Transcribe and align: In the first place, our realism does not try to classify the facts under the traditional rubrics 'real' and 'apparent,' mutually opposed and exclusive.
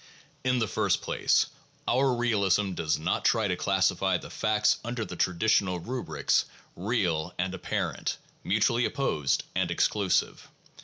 In 0.43 0.57
the 0.57 0.67
first 0.67 1.03
place, 1.03 1.45
our 1.87 2.15
realism 2.15 2.71
does 2.73 2.97
not 2.97 3.23
try 3.23 3.47
to 3.47 3.55
classify 3.55 4.17
the 4.17 4.31
facts 4.31 4.79
under 4.83 5.05
the 5.05 5.15
traditional 5.15 5.79
rubrics 5.79 6.45
'real' 6.75 7.35
and 7.37 7.53
'apparent,' 7.53 8.17
mutually 8.43 8.83
opposed 8.85 9.43
and 9.53 9.69
exclusive. 9.69 10.49